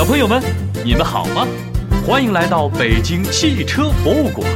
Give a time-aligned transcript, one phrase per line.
[0.00, 0.42] 小朋友们，
[0.82, 1.46] 你们好吗？
[2.06, 4.50] 欢迎来到北京汽车博物馆。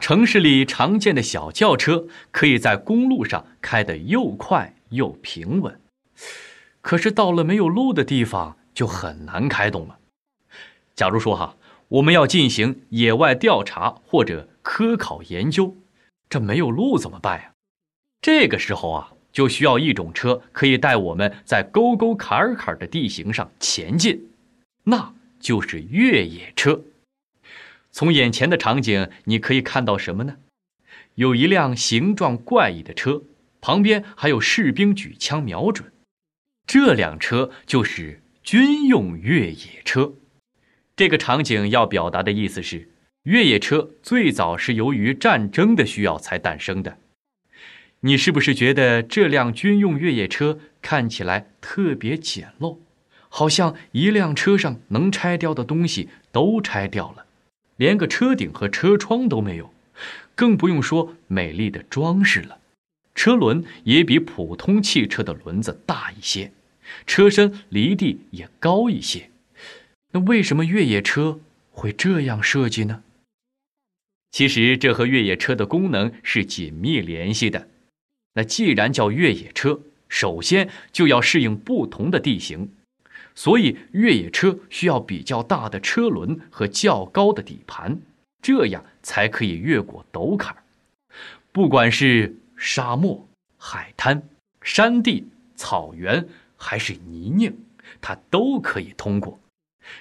[0.00, 5.80] 城市里常见的小轿车，可以在公路上开得又快又平稳。
[6.80, 9.98] 可是到了没有路的地方，就很难开动了。
[10.96, 11.54] 假如说哈，
[11.86, 15.76] 我们要进行野外调查或者科考研究，
[16.28, 17.52] 这没有路怎么办呀？
[18.20, 19.12] 这个时候啊。
[19.38, 24.30] 就需要一种车可以带我们在沟沟坎坎的地形上前进，
[24.82, 26.82] 那就是越野车。
[27.92, 30.38] 从眼前的场景，你可以看到什么呢？
[31.14, 33.22] 有一辆形状怪异的车，
[33.60, 35.92] 旁边还有士兵举枪瞄准。
[36.66, 40.14] 这辆车就是军用越野车。
[40.96, 42.88] 这个场景要表达的意思是，
[43.22, 46.98] 越野车最早是由于战争的需要才诞生的。
[48.00, 52.78] 你是不是觉得这辆军用越野车看起来特别简陋，
[53.28, 57.26] 好像一辆车上能拆掉的东西都拆掉了，
[57.76, 59.74] 连个车顶和车窗都没有，
[60.36, 62.58] 更不用说美丽的装饰了。
[63.16, 66.52] 车轮也比普通汽车的轮子大一些，
[67.04, 69.30] 车身离地也高一些。
[70.12, 71.40] 那为什么越野车
[71.72, 73.02] 会这样设计呢？
[74.30, 77.66] 其实这和越野车的功能是紧密联系的。
[78.38, 82.70] 那既然叫越野车，首先就要适应不同的地形，
[83.34, 88.00] 所以越野车需要比较大的车轮和较高的底盘，
[88.40, 90.54] 这样才可以越过陡坎。
[91.50, 94.22] 不管是沙漠、海滩、
[94.62, 96.24] 山地、草原
[96.56, 97.52] 还是泥泞，
[98.00, 99.40] 它都可以通过。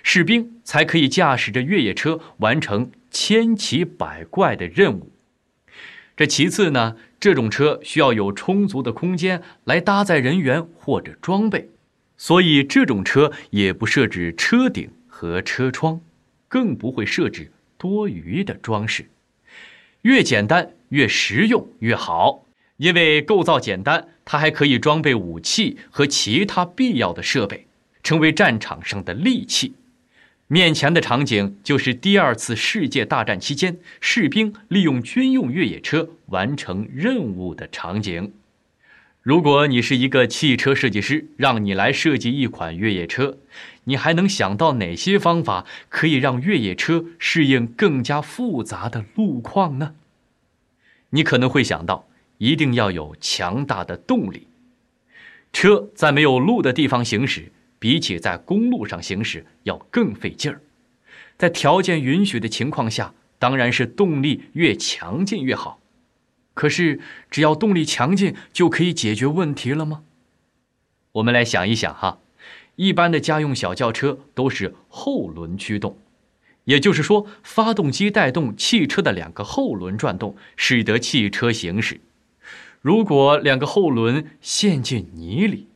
[0.04, 5.10] 士兵才可以驾驶着越野车完成千奇百怪的任务。
[6.18, 11.70] 这其次呢，这种车需要有充足的空间来搭载人员或者装备，
[12.18, 16.02] 所以这种车也不设置车顶和车窗，
[16.48, 19.12] 更不会设置多余的装饰。
[20.02, 22.46] 越简单越实用越好，
[22.78, 27.68] 因为构造简单，它还可以装备武器和其他必要的设备，
[28.02, 29.76] 成为战场上的利器。
[30.50, 38.32] 面前的场景就是第二次世界大战期间士兵利用军用越野车完成任务的场景。
[39.22, 43.40] 如果你是一个汽车设计师，让你来设计一款越野车，
[43.84, 49.96] 你还能想到哪些方法可以让越野车适应更加复杂的路况呢？
[51.10, 52.08] 你可能会想到，
[52.38, 54.48] 一定要有强大的动力，
[55.52, 57.52] 车在没有路的地方行驶。
[57.80, 60.62] 比起在公路上行驶要更费劲儿，
[61.38, 65.80] 在条件允许的情况下，当然是动力越强劲越好。
[66.54, 67.00] 可是，
[67.30, 70.02] 只要动力强劲就可以解决问题了吗？
[71.12, 72.20] 我们来想一想哈，
[72.78, 76.00] 一般的家用小轿车都是后轮驱动，
[76.64, 82.02] 也就是说，发动机带动汽车的两个后轮转动，使得汽车行驶。
[82.82, 85.68] 如果两个后轮陷进泥里，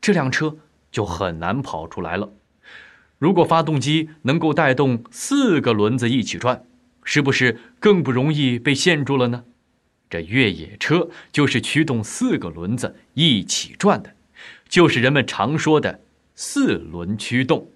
[0.00, 0.56] 这辆车。
[0.94, 2.30] 就很难跑出来了。
[3.18, 6.64] 如果发动机能够带动四个轮子一起转，
[7.02, 9.42] 是不是更不容易被陷住了呢？
[10.08, 14.14] 这越野车就是驱动四个轮子一起转的，
[14.68, 16.00] 就是人们常说的
[16.36, 17.68] 四轮驱动。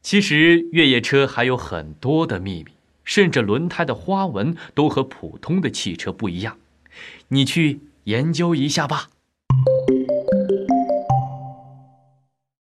[0.00, 2.70] 其实越野车还有很多的秘密，
[3.02, 6.56] 甚至轮胎的花纹都和普通的汽车不一样。
[7.28, 9.10] 你去研究一下吧。